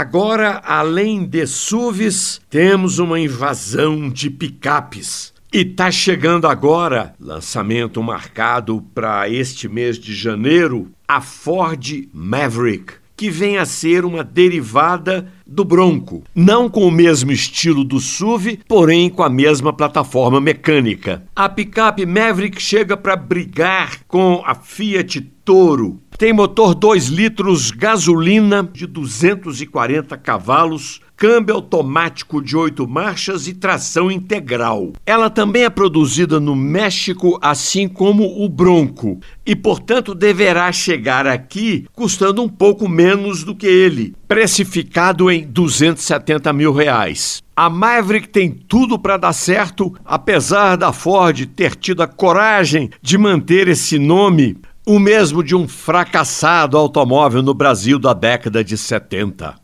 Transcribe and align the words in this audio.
Agora, 0.00 0.62
além 0.64 1.26
de 1.26 1.46
SUVs, 1.46 2.40
temos 2.48 2.98
uma 2.98 3.20
invasão 3.20 4.08
de 4.08 4.30
picapes. 4.30 5.30
E 5.52 5.62
tá 5.62 5.90
chegando 5.90 6.48
agora, 6.48 7.14
lançamento 7.20 8.02
marcado 8.02 8.82
para 8.94 9.28
este 9.28 9.68
mês 9.68 9.98
de 9.98 10.14
janeiro, 10.14 10.90
a 11.06 11.20
Ford 11.20 12.08
Maverick, 12.14 12.94
que 13.14 13.28
vem 13.28 13.58
a 13.58 13.66
ser 13.66 14.06
uma 14.06 14.24
derivada 14.24 15.30
do 15.46 15.66
Bronco, 15.66 16.24
não 16.34 16.70
com 16.70 16.86
o 16.86 16.90
mesmo 16.90 17.30
estilo 17.30 17.84
do 17.84 18.00
SUV, 18.00 18.60
porém 18.66 19.10
com 19.10 19.22
a 19.22 19.28
mesma 19.28 19.70
plataforma 19.70 20.40
mecânica. 20.40 21.22
A 21.36 21.46
picape 21.46 22.06
Maverick 22.06 22.62
chega 22.62 22.96
para 22.96 23.16
brigar 23.16 24.00
com 24.08 24.42
a 24.46 24.54
Fiat 24.54 25.20
Toro. 25.44 26.00
Tem 26.20 26.34
motor 26.34 26.74
2 26.74 27.06
litros 27.06 27.70
gasolina 27.70 28.62
de 28.62 28.86
240 28.86 30.18
cavalos, 30.18 31.00
câmbio 31.16 31.54
automático 31.54 32.42
de 32.42 32.54
8 32.54 32.86
marchas 32.86 33.48
e 33.48 33.54
tração 33.54 34.10
integral. 34.10 34.92
Ela 35.06 35.30
também 35.30 35.64
é 35.64 35.70
produzida 35.70 36.38
no 36.38 36.54
México, 36.54 37.38
assim 37.40 37.88
como 37.88 38.44
o 38.44 38.50
Bronco, 38.50 39.18
e 39.46 39.56
portanto 39.56 40.14
deverá 40.14 40.70
chegar 40.72 41.26
aqui 41.26 41.86
custando 41.94 42.42
um 42.42 42.48
pouco 42.50 42.86
menos 42.86 43.42
do 43.42 43.56
que 43.56 43.66
ele, 43.66 44.14
precificado 44.28 45.30
em 45.30 45.46
270 45.46 46.52
mil 46.52 46.74
reais. 46.74 47.42
A 47.56 47.70
Maverick 47.70 48.28
tem 48.28 48.50
tudo 48.50 48.98
para 48.98 49.16
dar 49.16 49.32
certo, 49.32 49.94
apesar 50.04 50.76
da 50.76 50.92
Ford 50.92 51.46
ter 51.46 51.74
tido 51.76 52.02
a 52.02 52.06
coragem 52.06 52.90
de 53.00 53.16
manter 53.16 53.68
esse 53.68 53.98
nome 53.98 54.58
o 54.92 54.98
mesmo 54.98 55.40
de 55.44 55.54
um 55.54 55.68
fracassado 55.68 56.76
automóvel 56.76 57.44
no 57.44 57.54
Brasil 57.54 57.96
da 57.96 58.12
década 58.12 58.64
de 58.64 58.76
70. 58.76 59.54